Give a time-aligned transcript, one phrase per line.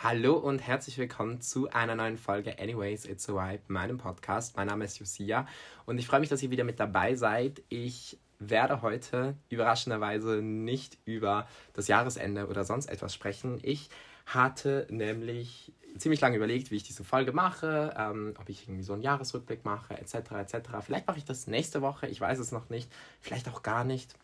[0.00, 4.56] Hallo und herzlich willkommen zu einer neuen Folge Anyways It's a Vibe, meinem Podcast.
[4.56, 5.44] Mein Name ist Josia
[5.86, 7.64] und ich freue mich, dass ihr wieder mit dabei seid.
[7.68, 13.58] Ich werde heute überraschenderweise nicht über das Jahresende oder sonst etwas sprechen.
[13.62, 13.90] Ich
[14.24, 18.92] hatte nämlich ziemlich lange überlegt, wie ich diese Folge mache, ähm, ob ich irgendwie so
[18.92, 20.14] einen Jahresrückblick mache, etc.
[20.14, 20.58] etc.
[20.80, 22.88] Vielleicht mache ich das nächste Woche, ich weiß es noch nicht,
[23.20, 24.14] vielleicht auch gar nicht.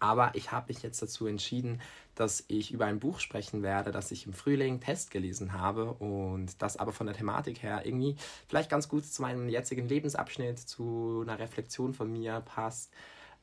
[0.00, 1.80] Aber ich habe mich jetzt dazu entschieden,
[2.14, 6.60] dass ich über ein Buch sprechen werde, das ich im Frühling Test gelesen habe und
[6.62, 8.16] das aber von der Thematik her irgendwie
[8.48, 12.92] vielleicht ganz gut zu meinem jetzigen Lebensabschnitt, zu einer Reflexion von mir passt,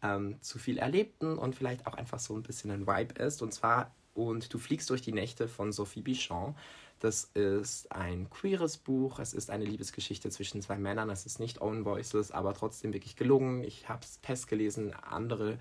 [0.04, 3.42] ähm, zu viel Erlebten und vielleicht auch einfach so ein bisschen ein Vibe ist.
[3.42, 6.56] Und zwar Und du fliegst durch die Nächte von Sophie Bichon.
[7.00, 9.20] Das ist ein queeres Buch.
[9.20, 11.10] Es ist eine Liebesgeschichte zwischen zwei Männern.
[11.10, 13.64] Es ist nicht Own Voices, aber trotzdem wirklich gelungen.
[13.64, 14.94] Ich habe es Test gelesen.
[14.94, 15.58] Andere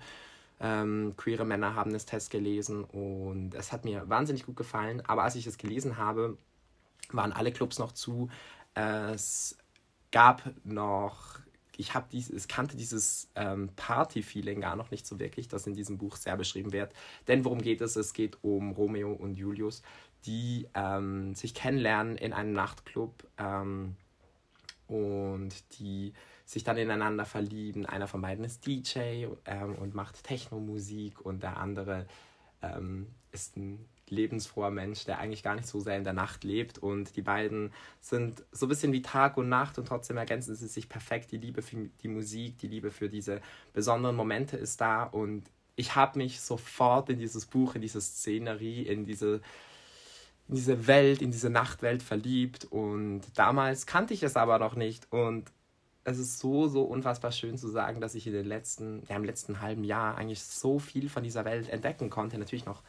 [0.61, 5.01] ähm, queere Männer haben das Test gelesen und es hat mir wahnsinnig gut gefallen.
[5.05, 6.37] Aber als ich es gelesen habe,
[7.11, 8.29] waren alle Clubs noch zu.
[8.75, 9.57] Es
[10.11, 11.39] gab noch,
[11.75, 15.97] ich habe dieses, kannte dieses ähm, Party-Feeling gar noch nicht so wirklich, das in diesem
[15.97, 16.93] Buch sehr beschrieben wird.
[17.27, 17.95] Denn worum geht es?
[17.95, 19.81] Es geht um Romeo und Julius,
[20.25, 23.95] die ähm, sich kennenlernen in einem Nachtclub ähm,
[24.91, 26.13] und die
[26.45, 27.85] sich dann ineinander verlieben.
[27.85, 32.07] Einer von beiden ist DJ ähm, und macht Techno-Musik und der andere
[32.61, 36.77] ähm, ist ein lebensfroher Mensch, der eigentlich gar nicht so sehr in der Nacht lebt.
[36.77, 40.67] Und die beiden sind so ein bisschen wie Tag und Nacht und trotzdem ergänzen sie
[40.67, 41.31] sich perfekt.
[41.31, 43.39] Die Liebe für die Musik, die Liebe für diese
[43.71, 45.03] besonderen Momente ist da.
[45.03, 45.45] Und
[45.77, 49.41] ich habe mich sofort in dieses Buch, in diese Szenerie, in diese,
[50.51, 52.65] in diese Welt, in diese Nachtwelt verliebt.
[52.65, 55.07] Und damals kannte ich es aber noch nicht.
[55.11, 55.49] Und
[56.03, 59.23] es ist so, so unfassbar schön zu sagen, dass ich in den letzten, ja, im
[59.23, 62.37] letzten halben Jahr eigentlich so viel von dieser Welt entdecken konnte.
[62.37, 62.83] Natürlich noch,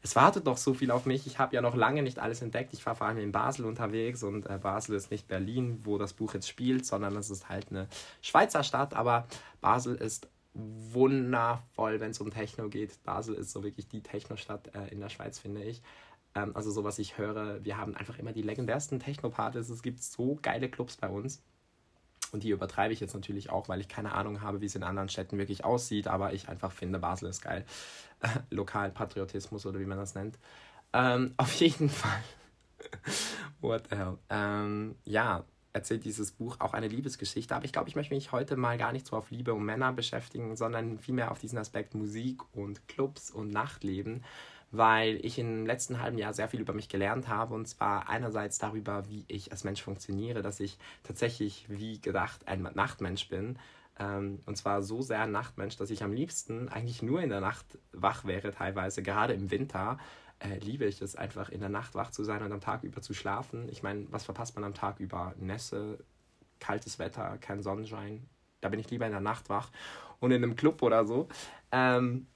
[0.00, 1.26] es wartet noch so viel auf mich.
[1.26, 2.72] Ich habe ja noch lange nicht alles entdeckt.
[2.72, 6.14] Ich war vor allem in Basel unterwegs und äh, Basel ist nicht Berlin, wo das
[6.14, 7.88] Buch jetzt spielt, sondern es ist halt eine
[8.22, 8.94] Schweizer Stadt.
[8.94, 9.26] Aber
[9.60, 13.02] Basel ist wundervoll, wenn es um Techno geht.
[13.04, 15.82] Basel ist so wirklich die Techno-Stadt äh, in der Schweiz, finde ich.
[16.36, 19.70] Ähm, also so, was ich höre, wir haben einfach immer die legendärsten Techno-Partys.
[19.70, 21.42] Es gibt so geile Clubs bei uns.
[22.32, 24.82] Und die übertreibe ich jetzt natürlich auch, weil ich keine Ahnung habe, wie es in
[24.82, 27.64] anderen Städten wirklich aussieht, aber ich einfach finde, Basel ist geil.
[28.20, 30.38] Äh, Lokalpatriotismus oder wie man das nennt.
[30.92, 32.22] Ähm, auf jeden Fall.
[33.60, 34.18] What the hell?
[34.28, 38.56] Ähm, ja, erzählt dieses Buch auch eine Liebesgeschichte, aber ich glaube, ich möchte mich heute
[38.56, 42.42] mal gar nicht so auf Liebe und Männer beschäftigen, sondern vielmehr auf diesen Aspekt Musik
[42.54, 44.24] und Clubs und Nachtleben
[44.70, 48.58] weil ich im letzten halben Jahr sehr viel über mich gelernt habe und zwar einerseits
[48.58, 53.58] darüber, wie ich als Mensch funktioniere, dass ich tatsächlich, wie gedacht, ein Nachtmensch bin.
[53.98, 57.40] Ähm, und zwar so sehr ein Nachtmensch, dass ich am liebsten eigentlich nur in der
[57.40, 59.98] Nacht wach wäre, teilweise, gerade im Winter.
[60.38, 63.00] Äh, liebe ich es einfach, in der Nacht wach zu sein und am Tag über
[63.00, 63.68] zu schlafen.
[63.70, 65.34] Ich meine, was verpasst man am Tag über?
[65.38, 65.98] Nässe,
[66.60, 68.28] kaltes Wetter, kein Sonnenschein.
[68.60, 69.70] Da bin ich lieber in der Nacht wach
[70.20, 71.28] und in einem Club oder so.
[71.72, 72.26] Ähm,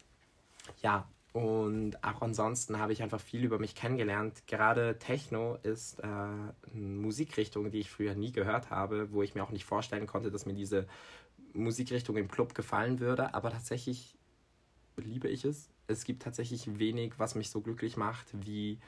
[0.83, 4.47] ja, und auch ansonsten habe ich einfach viel über mich kennengelernt.
[4.49, 9.45] Gerade Techno ist äh, eine Musikrichtung, die ich früher nie gehört habe, wo ich mir
[9.45, 10.89] auch nicht vorstellen konnte, dass mir diese
[11.53, 13.33] Musikrichtung im Club gefallen würde.
[13.33, 14.17] Aber tatsächlich
[14.97, 15.71] liebe ich es.
[15.87, 18.79] Es gibt tatsächlich wenig, was mich so glücklich macht, wie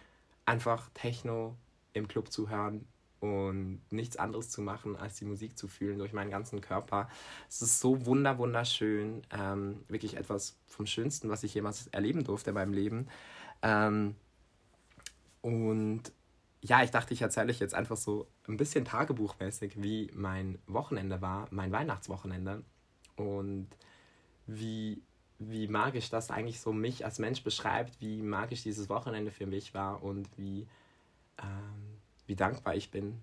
[0.45, 1.57] einfach Techno
[1.93, 2.87] im Club zu hören
[3.23, 7.09] und nichts anderes zu machen, als die Musik zu fühlen durch meinen ganzen Körper.
[7.49, 12.51] Es ist so wunder wunderschön, ähm, wirklich etwas vom Schönsten, was ich jemals erleben durfte
[12.51, 13.07] in meinem Leben.
[13.63, 14.17] Ähm,
[15.41, 16.03] und
[16.63, 21.23] ja, ich dachte, ich erzähle euch jetzt einfach so ein bisschen tagebuchmäßig, wie mein Wochenende
[21.23, 22.65] war, mein Weihnachtswochenende
[23.15, 23.69] und
[24.49, 25.01] wie,
[25.39, 29.75] wie magisch das eigentlich so mich als Mensch beschreibt, wie magisch dieses Wochenende für mich
[29.75, 30.67] war und wie
[31.41, 31.92] ähm,
[32.27, 33.21] wie dankbar ich bin,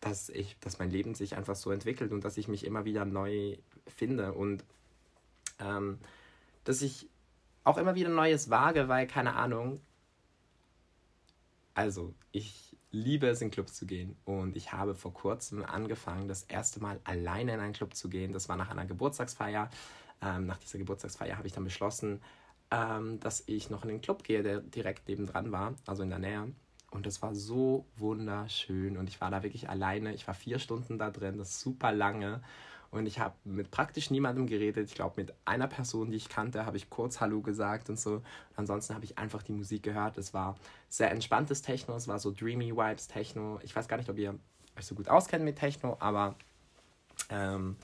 [0.00, 3.04] dass ich, dass mein Leben sich einfach so entwickelt und dass ich mich immer wieder
[3.04, 4.64] neu finde und
[5.58, 5.98] ähm,
[6.64, 7.08] dass ich
[7.64, 9.80] auch immer wieder Neues wage, weil keine Ahnung.
[11.74, 16.42] Also, ich liebe es, in Clubs zu gehen und ich habe vor kurzem angefangen, das
[16.44, 18.32] erste Mal alleine in einen Club zu gehen.
[18.32, 19.70] Das war nach einer Geburtstagsfeier.
[20.22, 22.20] Ähm, nach dieser Geburtstagsfeier habe ich dann beschlossen,
[22.70, 26.18] ähm, dass ich noch in den Club gehe, der direkt nebendran war, also in der
[26.18, 26.52] Nähe.
[26.90, 28.96] Und es war so wunderschön.
[28.96, 30.14] Und ich war da wirklich alleine.
[30.14, 32.40] Ich war vier Stunden da drin, das ist super lange.
[32.90, 34.88] Und ich habe mit praktisch niemandem geredet.
[34.88, 38.14] Ich glaube, mit einer Person, die ich kannte, habe ich kurz Hallo gesagt und so.
[38.14, 38.24] Und
[38.56, 40.16] ansonsten habe ich einfach die Musik gehört.
[40.16, 40.56] Es war
[40.88, 43.60] sehr entspanntes Techno, es war so Dreamy Vibes Techno.
[43.62, 44.38] Ich weiß gar nicht, ob ihr
[44.78, 46.36] euch so gut auskennt mit Techno, aber
[47.28, 47.76] ähm,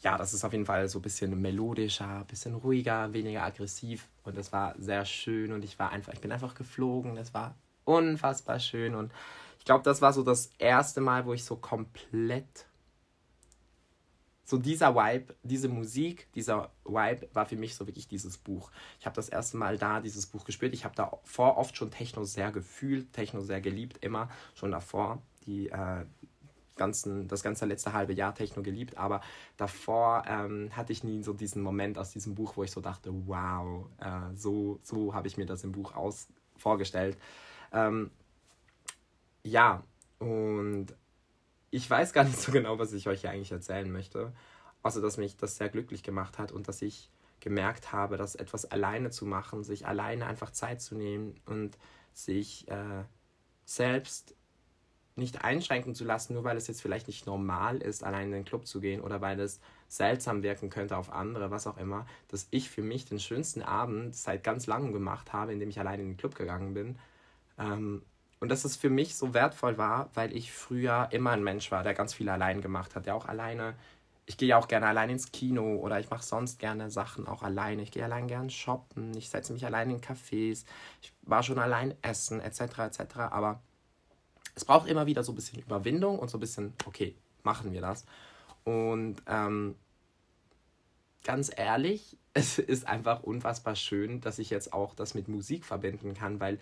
[0.00, 4.08] ja, das ist auf jeden Fall so ein bisschen melodischer, ein bisschen ruhiger, weniger aggressiv.
[4.24, 7.16] Und es war sehr schön und ich war einfach, ich bin einfach geflogen.
[7.18, 7.54] Es war
[7.86, 8.94] unfassbar schön.
[8.94, 9.10] Und
[9.58, 12.66] ich glaube, das war so das erste Mal, wo ich so komplett
[14.46, 18.70] so dieser Vibe, diese Musik, dieser Vibe war für mich so wirklich dieses Buch.
[19.00, 20.72] Ich habe das erste Mal da dieses Buch gespielt.
[20.72, 25.20] Ich habe davor oft schon Techno sehr gefühlt, Techno sehr geliebt, immer schon davor.
[25.46, 26.04] Die äh,
[26.76, 29.20] ganzen, das ganze letzte halbe Jahr Techno geliebt, aber
[29.56, 33.10] davor ähm, hatte ich nie so diesen Moment aus diesem Buch, wo ich so dachte,
[33.26, 37.18] wow, äh, so, so habe ich mir das im Buch aus vorgestellt.
[37.72, 38.10] Ähm,
[39.42, 39.82] ja,
[40.18, 40.88] und
[41.70, 44.32] ich weiß gar nicht so genau, was ich euch hier eigentlich erzählen möchte,
[44.82, 47.10] außer dass mich das sehr glücklich gemacht hat und dass ich
[47.40, 51.76] gemerkt habe, dass etwas alleine zu machen, sich alleine einfach Zeit zu nehmen und
[52.12, 53.04] sich äh,
[53.64, 54.34] selbst
[55.16, 58.44] nicht einschränken zu lassen, nur weil es jetzt vielleicht nicht normal ist, allein in den
[58.44, 62.48] Club zu gehen oder weil es seltsam wirken könnte auf andere, was auch immer, dass
[62.50, 66.08] ich für mich den schönsten Abend seit ganz langem gemacht habe, indem ich allein in
[66.08, 66.98] den Club gegangen bin.
[67.58, 68.02] Ähm,
[68.38, 71.82] und dass es für mich so wertvoll war, weil ich früher immer ein Mensch war,
[71.82, 73.74] der ganz viel allein gemacht hat, der auch alleine,
[74.26, 77.42] ich gehe ja auch gerne allein ins Kino oder ich mache sonst gerne Sachen auch
[77.42, 77.82] alleine.
[77.82, 80.64] Ich gehe allein gern shoppen, ich setze mich allein in Cafés,
[81.00, 83.62] ich war schon allein essen, etc., etc., aber
[84.54, 87.80] es braucht immer wieder so ein bisschen Überwindung und so ein bisschen, okay, machen wir
[87.80, 88.04] das.
[88.64, 89.76] Und ähm,
[91.24, 96.14] ganz ehrlich, es ist einfach unfassbar schön, dass ich jetzt auch das mit Musik verbinden
[96.14, 96.58] kann, weil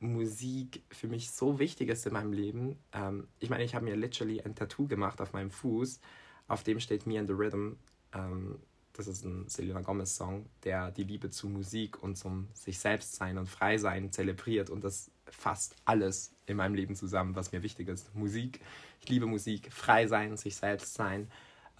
[0.00, 2.78] Musik für mich so wichtig ist in meinem Leben.
[2.92, 6.00] Ähm, ich meine, ich habe mir literally ein Tattoo gemacht auf meinem Fuß,
[6.48, 7.72] auf dem steht Me and the Rhythm.
[8.12, 8.58] Ähm,
[8.92, 13.38] das ist ein Selena Gomez-Song, der die Liebe zu Musik und zum sich selbst sein
[13.38, 14.70] und frei sein zelebriert.
[14.70, 18.14] Und das fasst alles in meinem Leben zusammen, was mir wichtig ist.
[18.14, 18.60] Musik,
[19.00, 21.28] ich liebe Musik, frei sein, sich selbst sein.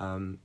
[0.01, 0.41] Ähm,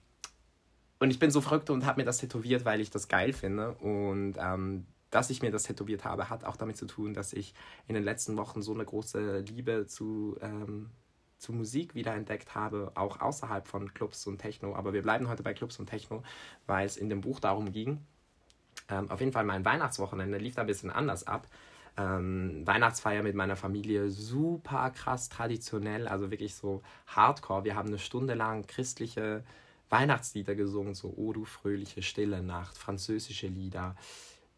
[0.99, 3.71] und ich bin so verrückt und habe mir das tätowiert, weil ich das geil finde.
[3.75, 7.53] Und ähm, dass ich mir das tätowiert habe, hat auch damit zu tun, dass ich
[7.87, 10.89] in den letzten Wochen so eine große Liebe zu, ähm,
[11.37, 14.75] zu Musik wiederentdeckt habe, auch außerhalb von Clubs und Techno.
[14.75, 16.23] Aber wir bleiben heute bei Clubs und Techno,
[16.67, 18.05] weil es in dem Buch darum ging.
[18.89, 21.47] Ähm, auf jeden Fall mein Weihnachtswochenende lief da ein bisschen anders ab
[21.99, 27.63] ähm, Weihnachtsfeier mit meiner Familie super krass traditionell, also wirklich so hardcore.
[27.65, 29.43] Wir haben eine Stunde lang christliche
[29.89, 33.95] Weihnachtslieder gesungen, so O du fröhliche stille Nacht, französische Lieder,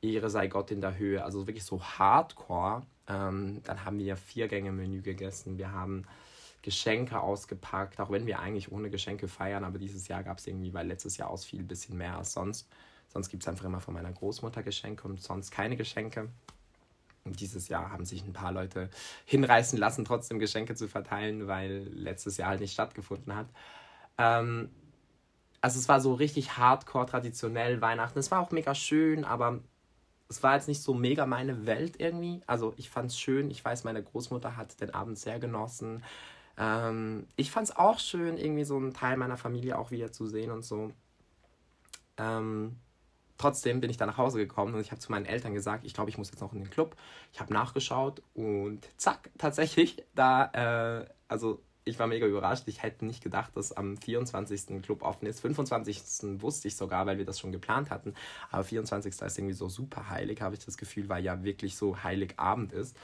[0.02, 2.84] Ehre sei Gott in der Höhe, also wirklich so hardcore.
[3.08, 6.06] Ähm, dann haben wir vier Gänge Menü gegessen, wir haben
[6.62, 10.74] Geschenke ausgepackt, auch wenn wir eigentlich ohne Geschenke feiern, aber dieses Jahr gab es irgendwie,
[10.74, 12.68] weil letztes Jahr ausfiel, ein bisschen mehr als sonst.
[13.10, 16.30] Sonst gibt es einfach immer von meiner Großmutter Geschenke und sonst keine Geschenke.
[17.24, 18.90] Und dieses Jahr haben sich ein paar Leute
[19.26, 23.48] hinreißen lassen, trotzdem Geschenke zu verteilen, weil letztes Jahr halt nicht stattgefunden hat.
[24.18, 24.70] Ähm,
[25.62, 28.18] also es war so richtig hardcore traditionell Weihnachten.
[28.18, 29.60] Es war auch mega schön, aber
[30.32, 32.42] es war jetzt nicht so mega meine Welt irgendwie.
[32.48, 33.52] Also ich fand es schön.
[33.52, 36.04] Ich weiß, meine Großmutter hat den Abend sehr genossen.
[36.58, 40.26] Ähm, ich fand es auch schön, irgendwie so einen Teil meiner Familie auch wieder zu
[40.28, 40.92] sehen und so.
[42.18, 42.78] Ähm,
[43.38, 45.94] trotzdem bin ich dann nach Hause gekommen und ich habe zu meinen Eltern gesagt, ich
[45.94, 46.96] glaube, ich muss jetzt noch in den Club.
[47.34, 52.68] Ich habe nachgeschaut und zack, tatsächlich, da, äh, also ich war mega überrascht.
[52.68, 54.82] Ich hätte nicht gedacht, dass am 24.
[54.84, 55.40] Club offen ist.
[55.40, 56.42] 25.
[56.42, 58.14] wusste ich sogar, weil wir das schon geplant hatten.
[58.52, 59.20] Aber 24.
[59.22, 62.72] ist irgendwie so super heilig, habe ich das Gefühl, weil ja wirklich so heilig Abend
[62.74, 62.96] ist.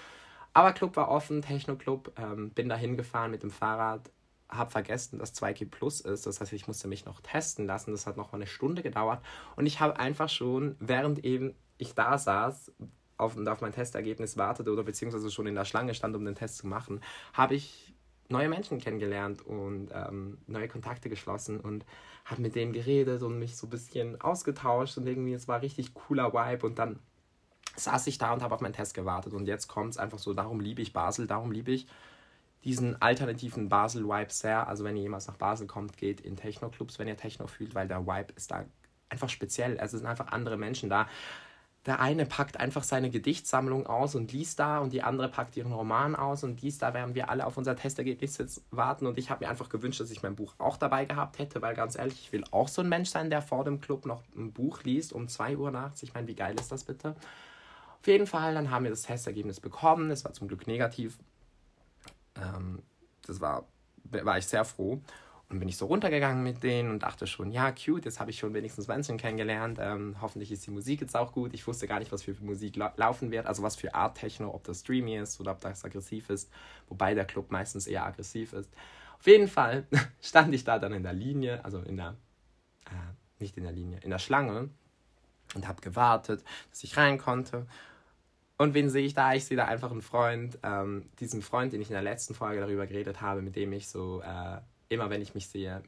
[0.54, 2.14] Aber Club war offen, Techno-Club.
[2.18, 4.12] Ähm, bin da hingefahren mit dem Fahrrad,
[4.50, 6.26] habe vergessen, dass 2G Plus ist.
[6.26, 7.92] Das heißt, ich musste mich noch testen lassen.
[7.92, 9.24] Das hat noch mal eine Stunde gedauert.
[9.56, 12.72] Und ich habe einfach schon, während eben ich da saß
[13.18, 16.36] auf, und auf mein Testergebnis wartete oder beziehungsweise schon in der Schlange stand, um den
[16.36, 17.02] Test zu machen,
[17.34, 17.87] habe ich
[18.30, 21.86] neue Menschen kennengelernt und ähm, neue Kontakte geschlossen und
[22.26, 25.94] habe mit denen geredet und mich so ein bisschen ausgetauscht und irgendwie, es war richtig
[25.94, 27.00] cooler Vibe und dann
[27.76, 30.34] saß ich da und habe auf meinen Test gewartet und jetzt kommt es einfach so,
[30.34, 31.88] darum liebe ich Basel, darum liebe ich
[32.64, 34.68] diesen alternativen Basel-Vibe sehr.
[34.68, 37.88] Also wenn ihr jemals nach Basel kommt, geht in Techno-Clubs, wenn ihr Techno fühlt, weil
[37.88, 38.66] der Vibe ist da
[39.10, 39.78] einfach speziell.
[39.80, 41.08] Es sind einfach andere Menschen da.
[41.88, 45.72] Der eine packt einfach seine Gedichtsammlung aus und liest da und die andere packt ihren
[45.72, 49.08] Roman aus und liest da, während wir alle auf unser Testergebnis warten.
[49.08, 51.76] Und ich habe mir einfach gewünscht, dass ich mein Buch auch dabei gehabt hätte, weil
[51.76, 54.52] ganz ehrlich, ich will auch so ein Mensch sein, der vor dem Club noch ein
[54.52, 56.04] Buch liest um 2 Uhr nachts.
[56.04, 57.16] Ich meine, wie geil ist das bitte?
[58.02, 60.12] Auf jeden Fall, dann haben wir das Testergebnis bekommen.
[60.12, 61.18] Es war zum Glück negativ.
[62.36, 62.84] Ähm,
[63.26, 63.66] das war,
[64.04, 65.02] war ich sehr froh.
[65.50, 68.38] Und bin ich so runtergegangen mit denen und dachte schon, ja, cute, jetzt habe ich
[68.38, 69.78] schon wenigstens Menschen kennengelernt.
[69.80, 71.54] Ähm, hoffentlich ist die Musik jetzt auch gut.
[71.54, 74.54] Ich wusste gar nicht, was für Musik la laufen wird, also was für Art Techno,
[74.54, 76.52] ob das streamy ist oder ob das aggressiv ist.
[76.90, 78.70] Wobei der Club meistens eher aggressiv ist.
[79.18, 79.88] Auf jeden Fall
[80.22, 82.18] stand ich da dann in der Linie, also in der,
[82.88, 84.70] äh, nicht in der Linie, in der Schlange
[85.56, 87.68] und habe gewartet, dass ich rein konnte.
[88.58, 89.34] Und wen sehe ich da?
[89.34, 92.60] Ich sehe da einfach einen Freund, ähm, diesen Freund, den ich in der letzten Folge
[92.60, 94.58] darüber geredet habe, mit dem ich so äh,
[94.90, 95.84] immer, wenn ich mich sehe,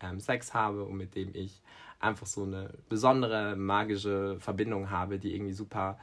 [0.00, 1.62] ähm, Sex habe und mit dem ich
[2.00, 5.98] einfach so eine besondere magische Verbindung habe, die irgendwie super,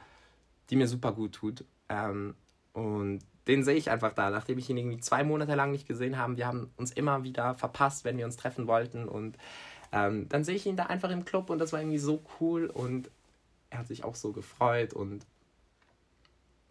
[0.70, 1.64] die mir super gut tut.
[1.88, 2.34] Ähm,
[2.72, 6.18] und den sehe ich einfach da, nachdem ich ihn irgendwie zwei Monate lang nicht gesehen
[6.18, 6.36] habe.
[6.36, 9.08] Wir haben uns immer wieder verpasst, wenn wir uns treffen wollten.
[9.08, 9.36] Und
[9.92, 12.66] ähm, dann sehe ich ihn da einfach im Club und das war irgendwie so cool
[12.66, 13.10] und
[13.70, 15.26] er hat sich auch so gefreut und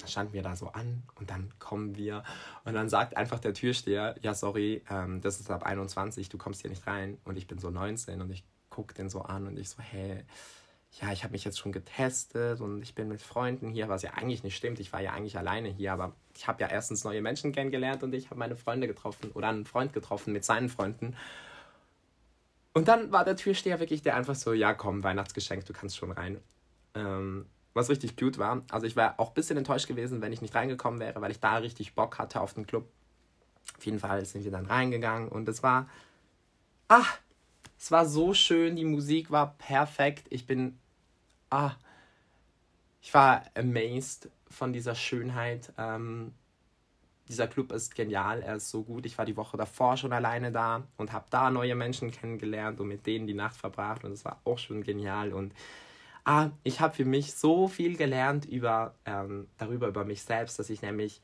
[0.01, 2.23] dann standen wir da so an und dann kommen wir
[2.65, 6.61] und dann sagt einfach der Türsteher, ja sorry, ähm, das ist ab 21, du kommst
[6.61, 9.57] hier nicht rein und ich bin so 19 und ich gucke den so an und
[9.57, 10.23] ich so, hey,
[10.99, 14.11] ja, ich habe mich jetzt schon getestet und ich bin mit Freunden hier, was ja
[14.11, 14.79] eigentlich nicht stimmt.
[14.79, 18.13] Ich war ja eigentlich alleine hier, aber ich habe ja erstens neue Menschen kennengelernt und
[18.13, 21.15] ich habe meine Freunde getroffen oder einen Freund getroffen mit seinen Freunden.
[22.73, 26.11] Und dann war der Türsteher wirklich der einfach so, ja komm, Weihnachtsgeschenk, du kannst schon
[26.11, 26.41] rein.
[26.93, 28.63] Ähm, was richtig cute war.
[28.69, 31.39] Also ich wäre auch ein bisschen enttäuscht gewesen, wenn ich nicht reingekommen wäre, weil ich
[31.39, 32.89] da richtig Bock hatte auf den Club.
[33.77, 35.89] Auf jeden Fall sind wir dann reingegangen und es war,
[36.87, 37.05] ah,
[37.79, 40.27] es war so schön, die Musik war perfekt.
[40.29, 40.77] Ich bin,
[41.49, 41.71] ah,
[43.01, 45.71] ich war amazed von dieser Schönheit.
[45.77, 46.33] Ähm,
[47.27, 49.05] dieser Club ist genial, er ist so gut.
[49.05, 52.89] Ich war die Woche davor schon alleine da und habe da neue Menschen kennengelernt und
[52.89, 55.53] mit denen die Nacht verbracht und es war auch schon genial und
[56.23, 60.69] ah, ich habe für mich so viel gelernt über, ähm, darüber über mich selbst, dass
[60.69, 61.21] ich nämlich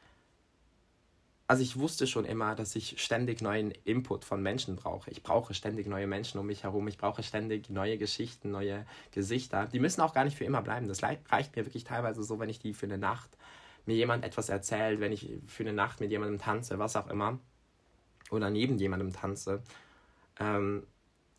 [1.47, 5.09] also ich wusste schon immer, dass ich ständig neuen Input von Menschen brauche.
[5.09, 6.87] Ich brauche ständig neue Menschen um mich herum.
[6.89, 9.65] Ich brauche ständig neue Geschichten, neue Gesichter.
[9.67, 10.89] Die müssen auch gar nicht für immer bleiben.
[10.89, 13.37] Das reicht mir wirklich teilweise so, wenn ich die für eine Nacht
[13.85, 17.39] mir jemand etwas erzählt, wenn ich für eine Nacht mit jemandem tanze, was auch immer.
[18.29, 19.63] Oder neben jemandem tanze.
[20.41, 20.85] Ähm,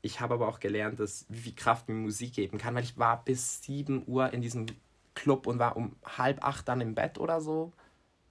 [0.08, 2.98] ich habe aber auch gelernt, dass wie viel Kraft mir Musik geben kann, weil ich
[2.98, 4.66] war bis 7 Uhr in diesem
[5.14, 7.72] Club und war um halb acht dann im Bett oder so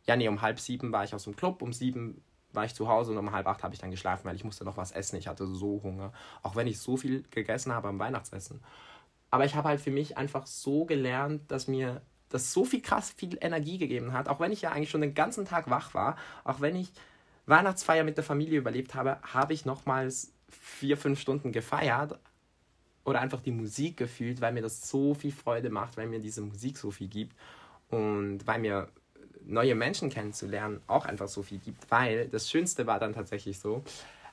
[0.07, 2.87] ja, nee, um halb sieben war ich aus dem Club, um sieben war ich zu
[2.87, 5.17] Hause und um halb acht habe ich dann geschlafen, weil ich musste noch was essen.
[5.17, 6.13] Ich hatte so Hunger.
[6.41, 8.63] Auch wenn ich so viel gegessen habe am Weihnachtsessen.
[9.29, 13.11] Aber ich habe halt für mich einfach so gelernt, dass mir das so viel krass
[13.11, 14.29] viel Energie gegeben hat.
[14.29, 16.15] Auch wenn ich ja eigentlich schon den ganzen Tag wach war,
[16.45, 16.91] auch wenn ich
[17.45, 22.19] Weihnachtsfeier mit der Familie überlebt habe, habe ich nochmals vier, fünf Stunden gefeiert
[23.03, 26.41] oder einfach die Musik gefühlt, weil mir das so viel Freude macht, weil mir diese
[26.41, 27.35] Musik so viel gibt
[27.89, 28.89] und weil mir
[29.45, 33.83] neue Menschen kennenzulernen auch einfach so viel gibt, weil das Schönste war dann tatsächlich so,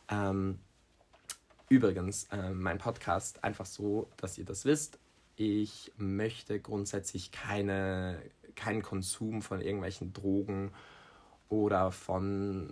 [0.08, 0.58] ähm,
[1.68, 4.98] übrigens, äh, mein Podcast einfach so, dass ihr das wisst,
[5.36, 8.20] ich möchte grundsätzlich keine,
[8.54, 10.72] keinen Konsum von irgendwelchen Drogen
[11.48, 12.70] oder von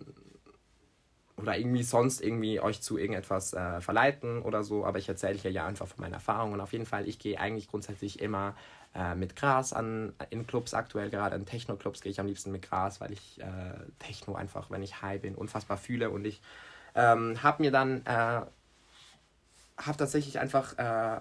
[1.43, 5.51] oder irgendwie sonst irgendwie euch zu irgendetwas äh, verleiten oder so, aber ich erzähle hier
[5.51, 6.61] ja einfach von meinen Erfahrungen.
[6.61, 8.55] Auf jeden Fall, ich gehe eigentlich grundsätzlich immer
[8.95, 12.63] äh, mit Gras an, in Clubs aktuell, gerade in Techno-Clubs gehe ich am liebsten mit
[12.63, 13.45] Gras, weil ich äh,
[13.99, 16.41] Techno einfach, wenn ich high bin, unfassbar fühle und ich
[16.95, 18.43] ähm, habe mir dann, äh,
[19.79, 21.21] habe tatsächlich einfach äh,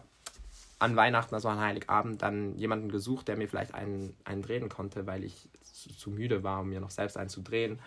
[0.77, 5.07] an Weihnachten, also an Heiligabend, dann jemanden gesucht, der mir vielleicht einen, einen drehen konnte,
[5.07, 7.79] weil ich zu, zu müde war, um mir noch selbst einen zu drehen.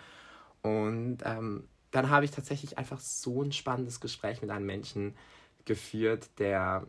[0.61, 5.15] Und ähm, dann habe ich tatsächlich einfach so ein spannendes Gespräch mit einem Menschen
[5.65, 6.85] geführt, der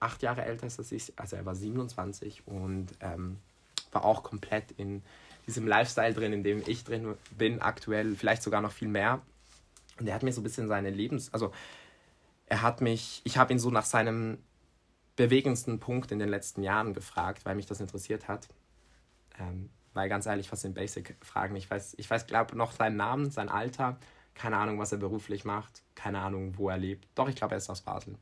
[0.00, 3.38] acht Jahre älter ist als ich, also er war 27 und ähm,
[3.90, 5.02] war auch komplett in
[5.46, 9.22] diesem Lifestyle drin, in dem ich drin bin, aktuell, vielleicht sogar noch viel mehr.
[9.98, 11.52] Und er hat mir so ein bisschen seine Lebens-, also
[12.46, 14.38] er hat mich, ich habe ihn so nach seinem
[15.16, 18.46] bewegendsten Punkt in den letzten Jahren gefragt, weil mich das interessiert hat.
[19.38, 21.56] Ähm, weil ganz ehrlich, was sind Basic-Fragen?
[21.56, 23.98] Ich weiß, ich weiß, glaube noch seinen Namen, sein Alter,
[24.38, 27.06] keine Ahnung, was er beruflich macht, keine Ahnung, wo er lebt.
[27.16, 28.14] Doch, ich glaube, er ist aus Basel.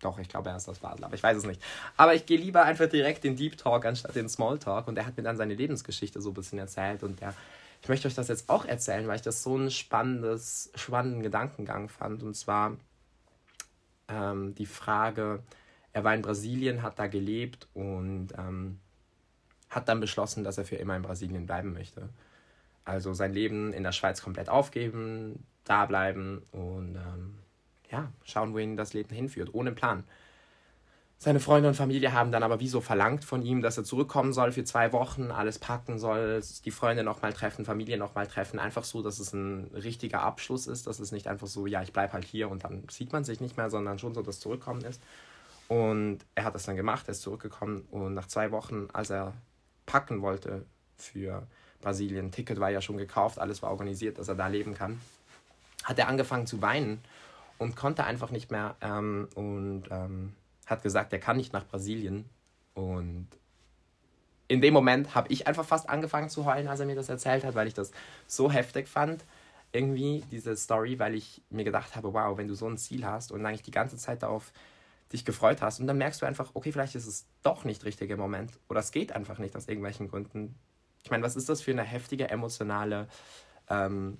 [0.00, 1.60] Doch, ich glaube, er ist aus Basel, aber ich weiß es nicht.
[1.96, 4.88] Aber ich gehe lieber einfach direkt in Deep Talk anstatt in Small Talk.
[4.88, 7.02] Und er hat mir dann seine Lebensgeschichte so ein bisschen erzählt.
[7.02, 7.34] Und der,
[7.82, 11.88] ich möchte euch das jetzt auch erzählen, weil ich das so einen spannendes, spannenden Gedankengang
[11.88, 12.22] fand.
[12.22, 12.76] Und zwar
[14.08, 15.40] ähm, die Frage,
[15.92, 18.78] er war in Brasilien, hat da gelebt und ähm,
[19.68, 22.08] hat dann beschlossen, dass er für immer in Brasilien bleiben möchte.
[22.84, 27.38] Also sein Leben in der Schweiz komplett aufgeben, da bleiben und ähm,
[27.90, 30.04] ja, schauen, wohin das Leben hinführt, ohne Plan.
[31.18, 34.50] Seine Freunde und Familie haben dann aber wieso verlangt von ihm, dass er zurückkommen soll
[34.50, 38.58] für zwei Wochen, alles packen soll, die Freunde nochmal treffen, Familie nochmal treffen.
[38.58, 41.92] Einfach so, dass es ein richtiger Abschluss ist, dass es nicht einfach so, ja, ich
[41.92, 44.80] bleibe halt hier und dann sieht man sich nicht mehr, sondern schon so, dass Zurückkommen
[44.80, 45.00] ist.
[45.68, 49.32] Und er hat das dann gemacht, er ist zurückgekommen und nach zwei Wochen, als er
[49.86, 51.46] packen wollte für
[51.82, 55.00] Brasilien, Ticket war ja schon gekauft, alles war organisiert, dass er da leben kann,
[55.84, 57.02] hat er angefangen zu weinen
[57.58, 60.32] und konnte einfach nicht mehr ähm, und ähm,
[60.66, 62.24] hat gesagt, er kann nicht nach Brasilien.
[62.74, 63.28] Und
[64.48, 67.44] in dem Moment habe ich einfach fast angefangen zu heulen, als er mir das erzählt
[67.44, 67.92] hat, weil ich das
[68.26, 69.24] so heftig fand.
[69.72, 73.32] Irgendwie diese Story, weil ich mir gedacht habe, wow, wenn du so ein Ziel hast
[73.32, 74.52] und eigentlich die ganze Zeit darauf
[75.12, 78.16] dich gefreut hast und dann merkst du einfach, okay, vielleicht ist es doch nicht richtige
[78.16, 80.54] Moment oder es geht einfach nicht aus irgendwelchen Gründen.
[81.04, 83.08] Ich meine, was ist das für eine heftige emotionale,
[83.68, 84.18] ähm,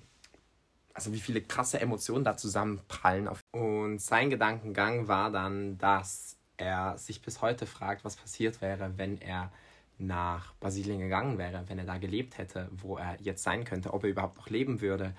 [0.93, 3.29] also wie viele krasse Emotionen da zusammenprallen.
[3.51, 9.17] Und sein Gedankengang war dann, dass er sich bis heute fragt, was passiert wäre, wenn
[9.19, 9.51] er
[9.97, 14.03] nach Brasilien gegangen wäre, wenn er da gelebt hätte, wo er jetzt sein könnte, ob
[14.03, 15.15] er überhaupt noch leben würde,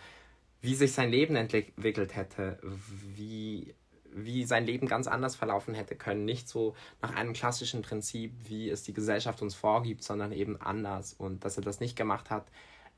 [0.61, 3.75] wie sich sein Leben entwickelt hätte, wie,
[4.15, 6.25] wie sein Leben ganz anders verlaufen hätte können.
[6.25, 11.13] Nicht so nach einem klassischen Prinzip, wie es die Gesellschaft uns vorgibt, sondern eben anders.
[11.13, 12.47] Und dass er das nicht gemacht hat,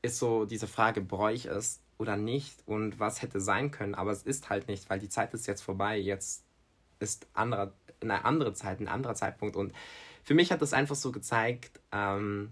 [0.01, 4.23] ist so diese Frage, bräuchte es oder nicht und was hätte sein können, aber es
[4.23, 6.45] ist halt nicht, weil die Zeit ist jetzt vorbei, jetzt
[6.99, 9.73] ist andere, eine andere Zeit, ein anderer Zeitpunkt und
[10.23, 12.51] für mich hat das einfach so gezeigt, ähm,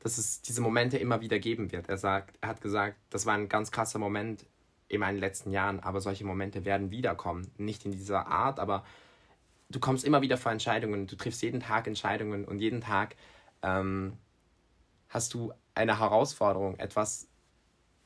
[0.00, 1.88] dass es diese Momente immer wieder geben wird.
[1.88, 4.46] Er sagt, er hat gesagt, das war ein ganz krasser Moment
[4.90, 7.50] in meinen letzten Jahren, aber solche Momente werden wiederkommen.
[7.56, 8.84] Nicht in dieser Art, aber
[9.70, 13.14] du kommst immer wieder vor Entscheidungen, du triffst jeden Tag Entscheidungen und jeden Tag
[13.62, 14.14] ähm,
[15.08, 17.28] hast du eine Herausforderung, etwas,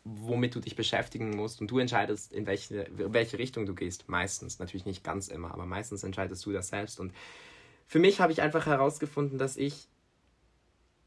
[0.05, 4.11] womit du dich beschäftigen musst und du entscheidest, in welche, in welche Richtung du gehst.
[4.11, 7.15] Meistens, natürlich nicht ganz immer, aber meistens entscheidest du das selbst und
[7.87, 9.89] für mich habe ich einfach herausgefunden, dass ich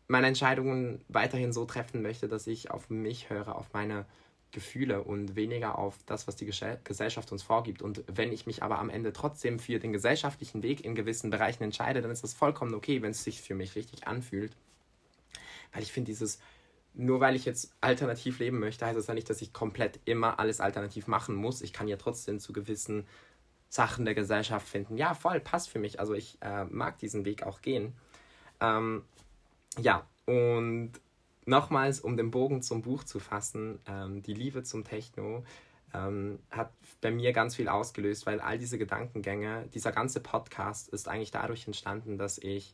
[0.07, 4.05] meine Entscheidungen weiterhin so treffen möchte, dass ich auf mich höre, auf meine
[4.51, 7.81] Gefühle und weniger auf das, was die Gesellschaft uns vorgibt.
[7.81, 11.63] Und wenn ich mich aber am Ende trotzdem für den gesellschaftlichen Weg in gewissen Bereichen
[11.63, 14.55] entscheide, dann ist das vollkommen okay, wenn es sich für mich richtig anfühlt.
[15.73, 16.39] Weil ich finde dieses,
[16.93, 20.39] nur weil ich jetzt alternativ leben möchte, heißt das ja nicht, dass ich komplett immer
[20.39, 21.61] alles alternativ machen muss.
[21.61, 23.05] Ich kann ja trotzdem zu gewissen
[23.69, 24.97] Sachen der Gesellschaft finden.
[24.97, 25.99] Ja, voll, passt für mich.
[25.99, 27.93] Also ich äh, mag diesen Weg auch gehen.
[28.61, 29.03] Ähm,
[29.77, 30.93] ja, und
[31.47, 35.43] nochmals, um den Bogen zum Buch zu fassen, ähm, die Liebe zum Techno
[35.93, 41.07] ähm, hat bei mir ganz viel ausgelöst, weil all diese Gedankengänge, dieser ganze Podcast ist
[41.07, 42.73] eigentlich dadurch entstanden, dass ich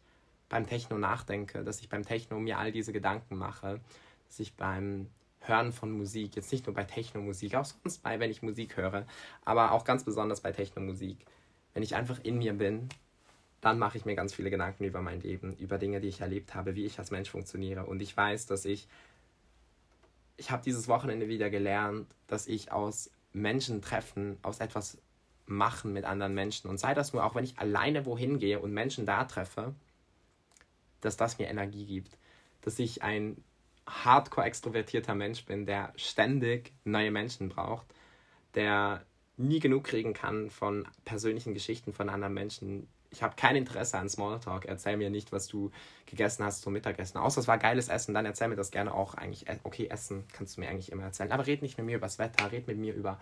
[0.50, 3.80] beim Techno nachdenke, dass ich beim Techno mir all diese Gedanken mache,
[4.28, 5.08] dass ich beim
[5.40, 9.06] Hören von Musik, jetzt nicht nur bei Techno-Musik, auch sonst bei, wenn ich Musik höre,
[9.44, 11.18] aber auch ganz besonders bei Techno-Musik.
[11.74, 12.88] Wenn ich einfach in mir bin,
[13.64, 16.54] dann mache ich mir ganz viele Gedanken über mein Leben, über Dinge, die ich erlebt
[16.54, 17.86] habe, wie ich als Mensch funktioniere.
[17.86, 18.90] Und ich weiß, dass ich,
[20.36, 24.98] ich habe dieses Wochenende wieder gelernt, dass ich aus Menschen treffen, aus etwas
[25.46, 26.70] machen mit anderen Menschen.
[26.70, 29.74] Und sei das nur, auch wenn ich alleine wohin gehe und Menschen da treffe,
[31.00, 32.18] dass das mir Energie gibt.
[32.64, 33.42] Dass ich ein
[33.88, 37.86] hardcore extrovertierter Mensch bin, der ständig neue Menschen braucht,
[38.56, 39.06] der
[39.38, 42.88] nie genug kriegen kann von persönlichen Geschichten von anderen Menschen.
[43.10, 44.66] Ich habe kein Interesse an Smalltalk.
[44.66, 45.72] Erzähl mir nicht, was du
[46.06, 47.18] gegessen hast zum Mittagessen.
[47.18, 49.48] Außer es war geiles Essen, dann erzähl mir das gerne auch eigentlich.
[49.48, 51.32] Äh, okay, Essen kannst du mir eigentlich immer erzählen.
[51.32, 53.20] Aber red nicht mit mir über das Wetter, red mit mir über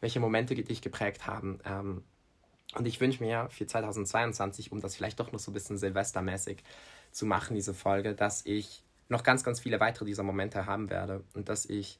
[0.00, 1.60] welche Momente dich geprägt haben.
[1.64, 2.04] Ähm,
[2.74, 6.62] und ich wünsche mir für 2022, um das vielleicht doch noch so ein bisschen silvestermäßig
[7.10, 11.24] zu machen, diese Folge, dass ich noch ganz, ganz viele weitere dieser Momente haben werde
[11.34, 11.98] und dass ich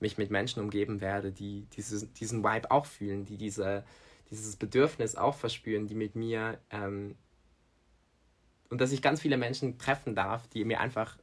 [0.00, 3.84] mich mit Menschen umgeben werde, die dieses, diesen Vibe auch fühlen, die diese,
[4.30, 7.16] dieses Bedürfnis auch verspüren, die mit mir ähm,
[8.70, 11.16] und dass ich ganz viele Menschen treffen darf, die mir einfach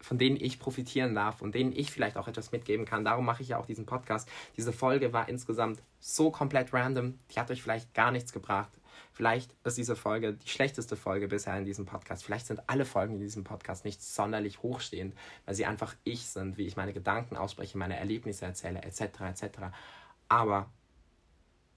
[0.00, 3.04] von denen ich profitieren darf und denen ich vielleicht auch etwas mitgeben kann.
[3.04, 4.28] Darum mache ich ja auch diesen Podcast.
[4.56, 7.18] Diese Folge war insgesamt so komplett random.
[7.30, 8.70] Die hat euch vielleicht gar nichts gebracht.
[9.18, 12.24] Vielleicht ist diese Folge die schlechteste Folge bisher in diesem Podcast.
[12.24, 15.12] Vielleicht sind alle Folgen in diesem Podcast nicht sonderlich hochstehend,
[15.44, 19.00] weil sie einfach ich sind, wie ich meine Gedanken ausspreche, meine Erlebnisse erzähle, etc.
[19.22, 19.42] etc.
[20.28, 20.70] Aber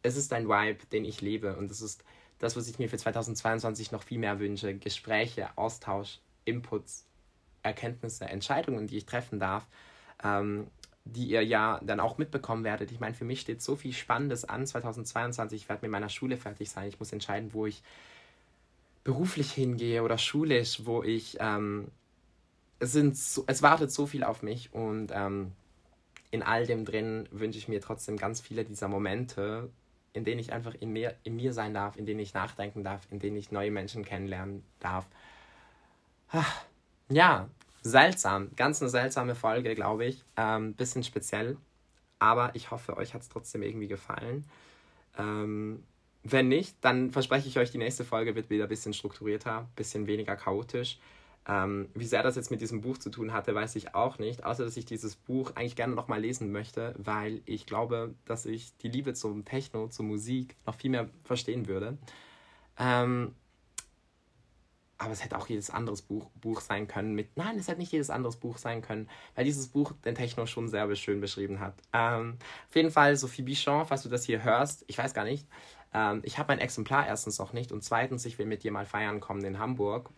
[0.04, 2.04] es ist ein Vibe, den ich lebe und es ist
[2.38, 4.78] das, was ich mir für 2022 noch viel mehr wünsche.
[4.78, 7.08] Gespräche, Austausch, Inputs,
[7.64, 9.66] Erkenntnisse, Entscheidungen, die ich treffen darf.
[10.24, 10.68] Ähm,
[11.06, 12.92] die ihr ja dann auch mitbekommen werdet.
[12.92, 15.64] Ich meine, für mich steht so viel Spannendes an 2022.
[15.64, 16.88] Ich werde mit meiner Schule fertig sein.
[16.88, 17.82] Ich muss entscheiden, wo ich
[19.04, 21.38] beruflich hingehe oder schulisch, wo ich.
[21.40, 21.88] Ähm,
[22.80, 25.52] es, sind so, es wartet so viel auf mich und ähm,
[26.32, 29.70] in all dem drin wünsche ich mir trotzdem ganz viele dieser Momente,
[30.14, 33.08] in denen ich einfach in mir, in mir sein darf, in denen ich nachdenken darf,
[33.12, 35.06] in denen ich neue Menschen kennenlernen darf.
[36.32, 36.46] Ah,
[37.10, 37.50] ja,
[37.82, 38.52] seltsam.
[38.56, 40.24] Ganz eine seltsame Folge, glaube ich.
[40.38, 41.58] Ähm, bisschen speziell.
[42.20, 44.46] Aber ich hoffe, euch hat es trotzdem irgendwie gefallen.
[45.18, 45.84] Ähm,
[46.24, 49.70] wenn nicht, dann verspreche ich euch, die nächste Folge wird wieder ein bisschen strukturierter, ein
[49.76, 51.00] bisschen weniger chaotisch.
[51.48, 54.44] Ähm, wie sehr das jetzt mit diesem Buch zu tun hatte, weiß ich auch nicht.
[54.44, 58.78] Außer, dass ich dieses Buch eigentlich gerne nochmal lesen möchte, weil ich glaube, dass ich
[58.78, 61.98] die Liebe zum Techno, zur Musik noch viel mehr verstehen würde.
[62.78, 63.34] Ähm,
[65.02, 67.16] aber es hätte auch jedes anderes Buch, Buch sein können.
[67.16, 70.46] Mit, nein, es hätte nicht jedes anderes Buch sein können, weil dieses Buch den Techno
[70.46, 71.74] schon sehr schön beschrieben hat.
[71.92, 72.38] Ähm,
[72.70, 75.48] auf jeden Fall, Sophie Bichon, falls du das hier hörst, ich weiß gar nicht.
[75.92, 78.86] Ähm, ich habe mein Exemplar erstens noch nicht und zweitens, ich will mit dir mal
[78.86, 80.12] feiern kommen in Hamburg.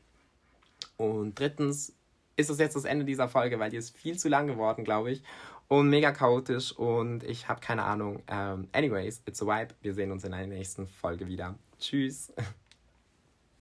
[0.98, 1.96] Und drittens
[2.36, 5.12] ist es jetzt das Ende dieser Folge, weil die ist viel zu lang geworden, glaube
[5.12, 5.24] ich.
[5.70, 8.22] Und mega chaotisch und ich habe keine Ahnung.
[8.28, 9.76] Ähm, anyways, it's a vibe.
[9.82, 11.56] Wir sehen uns in einer nächsten Folge wieder.
[11.80, 12.34] Tschüss.